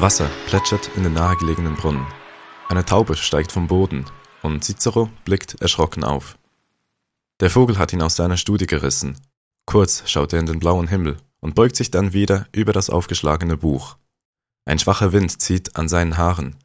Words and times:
Wasser 0.00 0.30
plätschert 0.46 0.90
in 0.94 1.04
den 1.04 1.14
nahegelegenen 1.14 1.74
Brunnen. 1.74 2.06
Eine 2.68 2.84
Taube 2.84 3.16
steigt 3.16 3.50
vom 3.50 3.66
Boden 3.66 4.04
und 4.42 4.62
Cicero 4.62 5.08
blickt 5.24 5.60
erschrocken 5.62 6.04
auf. 6.04 6.36
Der 7.40 7.48
Vogel 7.48 7.78
hat 7.78 7.94
ihn 7.94 8.02
aus 8.02 8.14
seiner 8.14 8.36
Studie 8.36 8.66
gerissen. 8.66 9.16
Kurz 9.64 10.02
schaut 10.06 10.34
er 10.34 10.40
in 10.40 10.46
den 10.46 10.58
blauen 10.58 10.86
Himmel 10.88 11.16
und 11.40 11.54
beugt 11.54 11.76
sich 11.76 11.90
dann 11.90 12.12
wieder 12.12 12.46
über 12.52 12.74
das 12.74 12.90
aufgeschlagene 12.90 13.56
Buch. 13.56 13.96
Ein 14.66 14.78
schwacher 14.78 15.12
Wind 15.12 15.40
zieht 15.40 15.76
an 15.76 15.88
seinen 15.88 16.18
Haaren. 16.18 16.56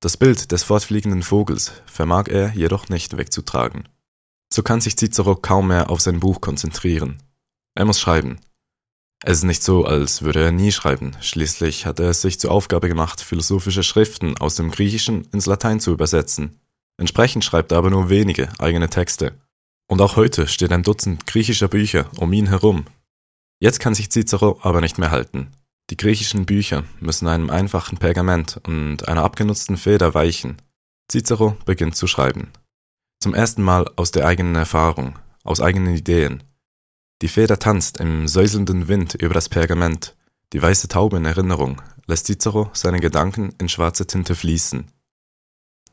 Das 0.00 0.16
Bild 0.16 0.50
des 0.50 0.64
fortfliegenden 0.64 1.22
Vogels 1.22 1.72
vermag 1.86 2.26
er 2.26 2.52
jedoch 2.52 2.88
nicht 2.88 3.16
wegzutragen. 3.16 3.88
So 4.52 4.64
kann 4.64 4.80
sich 4.80 4.96
Cicero 4.96 5.36
kaum 5.36 5.68
mehr 5.68 5.88
auf 5.88 6.00
sein 6.00 6.18
Buch 6.18 6.40
konzentrieren. 6.40 7.22
Er 7.74 7.84
muss 7.84 8.00
schreiben. 8.00 8.40
Es 9.24 9.38
ist 9.38 9.44
nicht 9.44 9.62
so, 9.62 9.84
als 9.84 10.22
würde 10.22 10.42
er 10.42 10.50
nie 10.50 10.72
schreiben. 10.72 11.12
Schließlich 11.20 11.86
hat 11.86 12.00
er 12.00 12.10
es 12.10 12.22
sich 12.22 12.40
zur 12.40 12.50
Aufgabe 12.50 12.88
gemacht, 12.88 13.20
philosophische 13.20 13.84
Schriften 13.84 14.36
aus 14.38 14.56
dem 14.56 14.72
Griechischen 14.72 15.26
ins 15.32 15.46
Latein 15.46 15.78
zu 15.78 15.92
übersetzen. 15.92 16.60
Entsprechend 16.96 17.44
schreibt 17.44 17.72
er 17.72 17.78
aber 17.78 17.90
nur 17.90 18.10
wenige 18.10 18.48
eigene 18.58 18.90
Texte. 18.90 19.40
Und 19.88 20.00
auch 20.00 20.16
heute 20.16 20.48
steht 20.48 20.72
ein 20.72 20.82
Dutzend 20.82 21.26
griechischer 21.26 21.68
Bücher 21.68 22.10
um 22.16 22.32
ihn 22.32 22.48
herum. 22.48 22.86
Jetzt 23.60 23.78
kann 23.78 23.94
sich 23.94 24.10
Cicero 24.10 24.58
aber 24.62 24.80
nicht 24.80 24.98
mehr 24.98 25.12
halten. 25.12 25.52
Die 25.90 25.96
griechischen 25.96 26.46
Bücher 26.46 26.84
müssen 27.00 27.28
einem 27.28 27.50
einfachen 27.50 27.98
Pergament 27.98 28.60
und 28.66 29.06
einer 29.06 29.22
abgenutzten 29.22 29.76
Feder 29.76 30.14
weichen. 30.14 30.56
Cicero 31.10 31.56
beginnt 31.64 31.94
zu 31.94 32.06
schreiben. 32.06 32.50
Zum 33.20 33.34
ersten 33.34 33.62
Mal 33.62 33.88
aus 33.94 34.10
der 34.10 34.26
eigenen 34.26 34.56
Erfahrung, 34.56 35.18
aus 35.44 35.60
eigenen 35.60 35.94
Ideen. 35.94 36.42
Die 37.22 37.28
Feder 37.28 37.60
tanzt 37.60 37.98
im 37.98 38.26
säuselnden 38.26 38.88
Wind 38.88 39.14
über 39.14 39.32
das 39.32 39.48
Pergament. 39.48 40.16
Die 40.52 40.60
weiße 40.60 40.88
Taube 40.88 41.18
in 41.18 41.24
Erinnerung 41.24 41.80
lässt 42.06 42.26
Cicero 42.26 42.68
seine 42.72 42.98
Gedanken 42.98 43.54
in 43.60 43.68
schwarze 43.68 44.08
Tinte 44.08 44.34
fließen. 44.34 44.90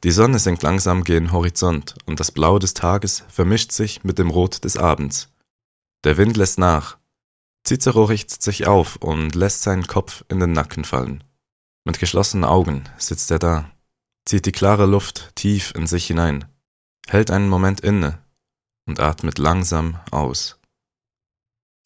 Die 0.03 0.12
Sonne 0.12 0.40
sinkt 0.40 0.64
langsam 0.64 1.03
gen 1.03 1.31
Horizont 1.31 1.94
und 2.08 2.20
das 2.20 2.31
Blau 2.31 2.58
des 2.58 2.73
Tages 2.73 3.26
vermischt 3.30 3.72
sich 3.72 4.03
mit 4.03 4.18
dem 4.18 4.31
Rot 4.31 4.64
des 4.64 4.76
Abends. 4.76 5.30
Der 6.03 6.18
Wind 6.18 6.36
lässt 6.36 6.58
nach. 6.58 6.98
Cicero 7.64 8.06
richtet 8.06 8.42
sich 8.42 8.66
auf 8.66 8.96
und 8.96 9.36
lässt 9.36 9.62
seinen 9.62 9.86
Kopf 9.86 10.23
in 10.30 10.40
den 10.40 10.53
Nacken 10.53 10.84
fallen. 10.84 11.23
Mit 11.86 12.00
geschlossenen 12.00 12.46
Augen 12.46 12.86
sitzt 12.98 13.30
er 13.30 13.40
da, 13.40 13.70
zieht 14.25 14.48
die 14.48 14.52
klare 14.52 14.88
Luft 14.88 15.36
tief 15.36 15.73
in 15.75 15.86
sich 15.86 16.08
hinein, 16.08 16.46
hält 17.08 17.30
einen 17.30 17.50
Moment 17.50 17.81
inne 17.81 18.18
und 18.88 19.00
atmet 19.00 19.38
langsam 19.38 20.00
aus. 20.09 20.59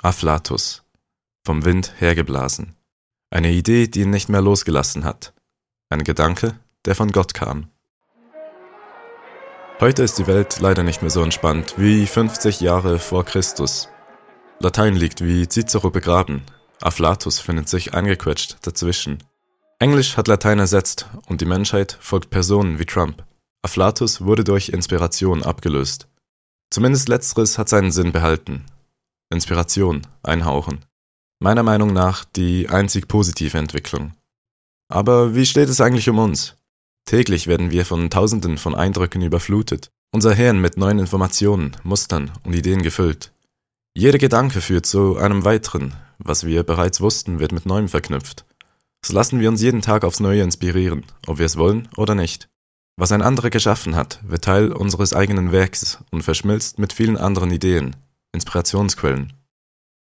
Afflatus, 0.06 0.84
vom 1.46 1.64
Wind 1.64 1.94
hergeblasen. 1.98 2.76
Eine 3.30 3.54
Idee, 3.54 3.88
die 3.88 4.02
ihn 4.02 4.10
nicht 4.10 4.28
mehr 4.28 4.42
losgelassen 4.42 5.06
hat. 5.06 5.34
Ein 5.90 6.04
Gedanke, 6.04 6.60
der 6.84 6.94
von 6.96 7.14
Gott 7.14 7.34
kam. 7.34 7.70
Heute 9.80 10.04
ist 10.04 10.20
die 10.20 10.28
Welt 10.28 10.60
leider 10.60 10.84
nicht 10.84 11.04
mehr 11.04 11.10
so 11.10 11.24
entspannt 11.24 11.76
wie 11.78 12.06
50 12.06 12.60
Jahre 12.60 13.00
vor 13.00 13.24
Christus. 13.24 13.88
Latein 14.60 14.98
liegt 14.98 15.24
wie 15.24 15.48
Cicero 15.48 15.90
begraben. 15.90 16.42
Afflatus 16.82 17.40
findet 17.40 17.70
sich 17.70 17.94
eingequetscht 17.94 18.58
dazwischen. 18.62 19.24
Englisch 19.80 20.18
hat 20.18 20.28
Latein 20.28 20.60
ersetzt 20.60 21.08
und 21.28 21.40
die 21.40 21.46
Menschheit 21.46 21.98
folgt 22.02 22.30
Personen 22.30 22.78
wie 22.78 22.86
Trump. 22.86 23.24
Afflatus 23.62 24.20
wurde 24.20 24.44
durch 24.44 24.68
Inspiration 24.68 25.44
abgelöst. 25.44 26.10
Zumindest 26.70 27.08
letzteres 27.08 27.58
hat 27.58 27.70
seinen 27.70 27.94
Sinn 27.94 28.12
behalten. 28.12 28.66
Inspiration 29.34 30.08
einhauchen. 30.24 30.86
Meiner 31.40 31.64
Meinung 31.64 31.92
nach 31.92 32.24
die 32.24 32.70
einzig 32.70 33.08
positive 33.10 33.58
Entwicklung. 33.58 34.14
Aber 34.88 35.36
wie 35.36 35.46
steht 35.46 35.70
es 35.70 35.82
eigentlich 35.82 36.10
um 36.10 36.20
uns? 36.20 36.56
Täglich 37.06 37.48
werden 37.48 37.72
wir 37.72 37.86
von 37.86 38.10
Tausenden 38.10 38.58
von 38.58 38.76
Eindrücken 38.76 39.22
überflutet, 39.22 39.92
unser 40.14 40.34
Hirn 40.34 40.62
mit 40.62 40.78
neuen 40.78 41.00
Informationen, 41.00 41.76
Mustern 41.84 42.32
und 42.44 42.54
Ideen 42.54 42.82
gefüllt. 42.82 43.34
Jeder 43.96 44.18
Gedanke 44.18 44.62
führt 44.62 44.86
zu 44.86 45.18
einem 45.18 45.44
weiteren, 45.44 45.94
was 46.18 46.46
wir 46.46 46.64
bereits 46.64 47.02
wussten, 47.02 47.40
wird 47.40 47.52
mit 47.52 47.66
Neuem 47.66 47.90
verknüpft. 47.90 48.46
So 49.06 49.14
lassen 49.14 49.40
wir 49.40 49.50
uns 49.50 49.62
jeden 49.62 49.82
Tag 49.82 50.06
aufs 50.06 50.22
Neue 50.22 50.42
inspirieren, 50.44 51.06
ob 51.28 51.40
wir 51.40 51.46
es 51.46 51.58
wollen 51.58 51.90
oder 51.98 52.16
nicht. 52.16 52.48
Was 52.96 53.12
ein 53.12 53.22
anderer 53.22 53.50
geschaffen 53.50 53.96
hat, 53.96 54.20
wird 54.24 54.46
Teil 54.46 54.72
unseres 54.72 55.14
eigenen 55.14 55.52
Werks 55.52 56.00
und 56.12 56.22
verschmilzt 56.22 56.80
mit 56.80 56.94
vielen 56.94 57.18
anderen 57.18 57.52
Ideen, 57.52 57.96
Inspirationsquellen. 58.34 59.34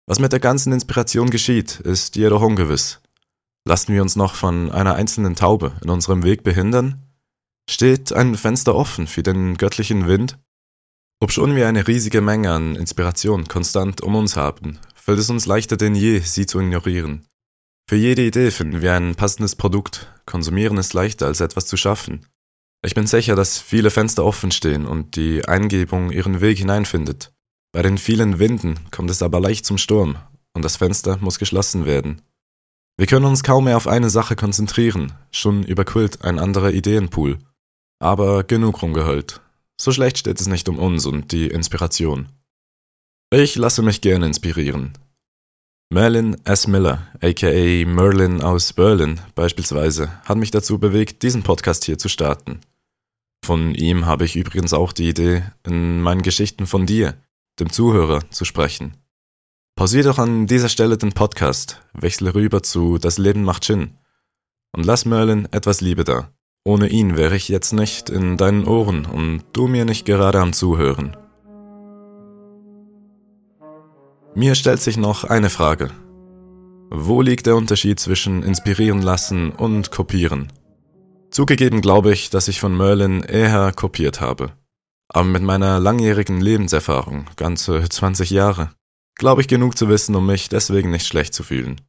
Was 0.08 0.20
mit 0.20 0.32
der 0.32 0.40
ganzen 0.40 0.74
Inspiration 0.74 1.30
geschieht, 1.30 1.80
ist 1.80 2.16
jedoch 2.16 2.42
ungewiss. 2.42 3.02
Lassen 3.68 3.94
wir 3.94 4.02
uns 4.02 4.16
noch 4.16 4.36
von 4.36 4.72
einer 4.72 4.96
einzelnen 4.96 5.36
Taube 5.36 5.74
in 5.84 5.90
unserem 5.90 6.24
Weg 6.24 6.44
behindern? 6.44 7.02
Steht 7.70 8.14
ein 8.14 8.36
Fenster 8.36 8.76
offen 8.76 9.08
für 9.08 9.24
den 9.24 9.58
göttlichen 9.58 10.08
Wind? 10.08 10.38
Obschon 11.20 11.56
wir 11.56 11.68
eine 11.68 11.88
riesige 11.88 12.22
Menge 12.22 12.52
an 12.52 12.76
Inspiration 12.76 13.48
konstant 13.48 14.02
um 14.02 14.16
uns 14.16 14.36
haben, 14.36 14.80
fällt 14.94 15.18
es 15.18 15.30
uns 15.30 15.46
leichter 15.46 15.78
denn 15.78 15.96
je, 15.96 16.20
sie 16.20 16.46
zu 16.46 16.60
ignorieren. 16.60 17.26
Für 17.88 17.96
jede 17.96 18.24
Idee 18.26 18.52
finden 18.52 18.82
wir 18.82 18.94
ein 18.94 19.16
passendes 19.16 19.56
Produkt, 19.56 20.12
konsumieren 20.26 20.78
ist 20.78 20.94
leichter 20.94 21.28
als 21.28 21.40
etwas 21.40 21.66
zu 21.68 21.78
schaffen. 21.78 22.26
Ich 22.84 22.94
bin 22.94 23.08
sicher, 23.08 23.36
dass 23.36 23.60
viele 23.60 23.90
Fenster 23.90 24.24
offen 24.26 24.52
stehen 24.52 24.86
und 24.86 25.16
die 25.16 25.48
Eingebung 25.48 26.12
ihren 26.12 26.42
Weg 26.42 26.60
hineinfindet. 26.60 27.35
Bei 27.76 27.82
den 27.82 27.98
vielen 27.98 28.40
Winden 28.40 28.80
kommt 28.90 29.10
es 29.10 29.22
aber 29.22 29.42
leicht 29.42 29.66
zum 29.66 29.78
Sturm 29.78 30.16
und 30.54 30.64
das 30.64 30.78
Fenster 30.78 31.18
muss 31.18 31.40
geschlossen 31.40 31.86
werden. 31.86 32.22
Wir 32.96 33.06
können 33.06 33.26
uns 33.26 33.44
kaum 33.44 33.66
mehr 33.66 33.76
auf 33.76 33.86
eine 33.86 34.10
Sache 34.10 34.38
konzentrieren, 34.38 35.12
schon 35.30 35.62
überquillt 35.62 36.24
ein 36.24 36.40
anderer 36.40 36.72
Ideenpool. 36.72 37.38
Aber 38.00 38.46
genug 38.46 38.82
rumgeheult. 38.82 39.42
So 39.76 39.92
schlecht 39.92 40.18
steht 40.18 40.40
es 40.40 40.48
nicht 40.48 40.70
um 40.70 40.80
uns 40.80 41.06
und 41.06 41.34
die 41.34 41.48
Inspiration. 41.48 42.30
Ich 43.30 43.58
lasse 43.58 43.82
mich 43.82 44.00
gerne 44.00 44.28
inspirieren. 44.28 44.94
Merlin 45.90 46.38
S. 46.46 46.68
Miller, 46.68 47.06
aka 47.22 47.86
Merlin 47.86 48.42
aus 48.42 48.72
Berlin 48.72 49.20
beispielsweise, 49.36 50.14
hat 50.24 50.38
mich 50.38 50.52
dazu 50.52 50.80
bewegt, 50.80 51.24
diesen 51.24 51.44
Podcast 51.44 51.84
hier 51.84 51.98
zu 51.98 52.08
starten. 52.08 52.62
Von 53.46 53.76
ihm 53.76 54.06
habe 54.06 54.24
ich 54.24 54.38
übrigens 54.38 54.72
auch 54.72 54.94
die 54.94 55.10
Idee, 55.10 55.44
in 55.68 56.00
meinen 56.00 56.22
Geschichten 56.22 56.68
von 56.68 56.86
dir, 56.86 57.16
dem 57.60 57.72
Zuhörer 57.72 58.30
zu 58.32 58.46
sprechen. 58.46 58.98
Pausier 59.76 60.04
doch 60.04 60.20
an 60.20 60.48
dieser 60.48 60.70
Stelle 60.70 60.98
den 60.98 61.14
Podcast, 61.14 61.82
wechsle 61.94 62.34
rüber 62.34 62.64
zu 62.64 62.98
Das 62.98 63.18
Leben 63.18 63.44
macht 63.44 63.64
Sinn 63.64 63.98
und 64.76 64.86
lass 64.86 65.06
Merlin 65.06 65.48
etwas 65.52 65.82
Liebe 65.82 66.04
da. 66.04 66.32
Ohne 66.66 66.88
ihn 66.90 67.16
wäre 67.16 67.36
ich 67.36 67.48
jetzt 67.48 67.74
nicht 67.74 68.10
in 68.10 68.38
deinen 68.38 68.66
Ohren 68.66 69.06
und 69.06 69.44
du 69.54 69.68
mir 69.68 69.86
nicht 69.86 70.06
gerade 70.06 70.40
am 70.40 70.52
Zuhören. 70.54 71.16
Mir 74.34 74.56
stellt 74.56 74.82
sich 74.82 74.98
noch 74.98 75.24
eine 75.24 75.50
Frage. 75.50 75.92
Wo 76.90 77.22
liegt 77.22 77.46
der 77.46 77.56
Unterschied 77.56 78.00
zwischen 78.00 78.44
inspirieren 78.44 79.02
lassen 79.02 79.52
und 79.52 79.92
kopieren? 79.92 80.52
Zugegeben 81.30 81.82
glaube 81.82 82.12
ich, 82.12 82.30
dass 82.30 82.48
ich 82.48 82.60
von 82.60 82.76
Merlin 82.76 83.22
eher 83.22 83.72
kopiert 83.72 84.22
habe. 84.22 84.52
Aber 85.10 85.26
mit 85.26 85.44
meiner 85.44 85.80
langjährigen 85.80 86.42
Lebenserfahrung, 86.42 87.26
ganze 87.36 87.88
20 87.88 88.30
Jahre, 88.32 88.72
glaube 89.16 89.42
ich 89.42 89.48
genug 89.48 89.78
zu 89.78 89.88
wissen, 89.90 90.16
um 90.16 90.26
mich 90.26 90.50
deswegen 90.50 90.92
nicht 90.92 91.08
schlecht 91.08 91.34
zu 91.34 91.44
fühlen. 91.44 91.82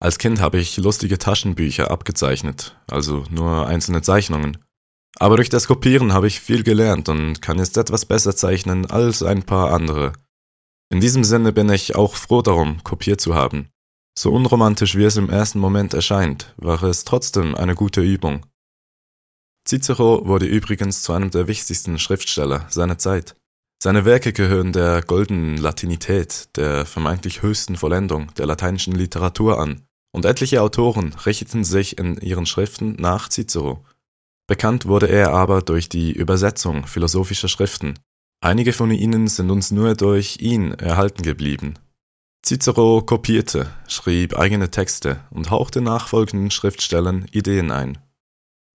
Als 0.00 0.18
Kind 0.18 0.40
habe 0.40 0.58
ich 0.58 0.78
lustige 0.78 1.18
Taschenbücher 1.18 1.90
abgezeichnet, 1.90 2.76
also 2.90 3.24
nur 3.30 3.66
einzelne 3.66 4.02
Zeichnungen. 4.02 4.58
Aber 5.18 5.36
durch 5.36 5.48
das 5.48 5.68
Kopieren 5.68 6.12
habe 6.12 6.26
ich 6.26 6.40
viel 6.40 6.62
gelernt 6.62 7.08
und 7.08 7.42
kann 7.42 7.58
jetzt 7.58 7.76
etwas 7.76 8.06
besser 8.06 8.34
zeichnen 8.34 8.90
als 8.90 9.22
ein 9.22 9.44
paar 9.44 9.72
andere. 9.72 10.12
In 10.90 11.00
diesem 11.00 11.24
Sinne 11.24 11.52
bin 11.52 11.68
ich 11.70 11.94
auch 11.94 12.16
froh 12.16 12.42
darum, 12.42 12.82
kopiert 12.82 13.20
zu 13.20 13.34
haben. 13.34 13.68
So 14.18 14.32
unromantisch 14.32 14.96
wie 14.96 15.04
es 15.04 15.16
im 15.16 15.30
ersten 15.30 15.58
Moment 15.58 15.94
erscheint, 15.94 16.54
war 16.56 16.82
es 16.82 17.04
trotzdem 17.04 17.54
eine 17.54 17.74
gute 17.74 18.02
Übung. 18.02 18.44
Cicero 19.66 20.26
wurde 20.26 20.46
übrigens 20.46 21.02
zu 21.02 21.12
einem 21.12 21.30
der 21.30 21.46
wichtigsten 21.46 21.98
Schriftsteller 21.98 22.66
seiner 22.68 22.98
Zeit. 22.98 23.36
Seine 23.82 24.04
Werke 24.04 24.32
gehören 24.32 24.72
der 24.72 25.02
goldenen 25.02 25.56
Latinität, 25.56 26.56
der 26.56 26.86
vermeintlich 26.86 27.42
höchsten 27.42 27.76
Vollendung 27.76 28.32
der 28.34 28.46
lateinischen 28.46 28.94
Literatur 28.94 29.58
an, 29.58 29.82
und 30.14 30.24
etliche 30.24 30.62
Autoren 30.62 31.14
richteten 31.26 31.64
sich 31.64 31.98
in 31.98 32.16
ihren 32.18 32.46
Schriften 32.46 32.94
nach 32.98 33.28
Cicero. 33.28 33.84
Bekannt 34.46 34.86
wurde 34.86 35.08
er 35.08 35.32
aber 35.32 35.62
durch 35.62 35.88
die 35.88 36.12
Übersetzung 36.12 36.86
philosophischer 36.86 37.48
Schriften. 37.48 37.98
Einige 38.40 38.72
von 38.72 38.90
ihnen 38.90 39.28
sind 39.28 39.50
uns 39.50 39.70
nur 39.70 39.94
durch 39.94 40.38
ihn 40.40 40.72
erhalten 40.74 41.22
geblieben. 41.22 41.74
Cicero 42.44 43.02
kopierte, 43.02 43.70
schrieb 43.86 44.36
eigene 44.36 44.70
Texte 44.70 45.24
und 45.30 45.50
hauchte 45.50 45.80
nachfolgenden 45.80 46.50
Schriftstellern 46.50 47.26
Ideen 47.30 47.70
ein. 47.70 47.98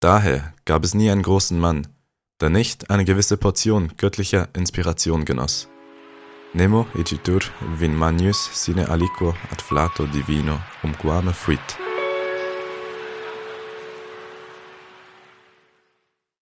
Daher 0.06 0.52
gab 0.66 0.84
es 0.84 0.94
nie 0.94 1.10
einen 1.10 1.24
großen 1.24 1.58
Mann, 1.58 1.88
der 2.40 2.48
nicht 2.48 2.90
eine 2.90 3.04
gewisse 3.04 3.36
Portion 3.36 3.90
göttlicher 3.96 4.46
Inspiration 4.54 5.24
genoss. 5.24 5.68
Nemo 6.52 6.86
igitur 6.94 7.40
vin 7.76 7.96
manius 7.96 8.48
sine 8.52 8.88
aliquo 8.88 9.34
ad 9.50 9.60
flato 9.60 10.06
divino 10.06 10.60
umquame 10.84 11.32
fuit. 11.32 11.85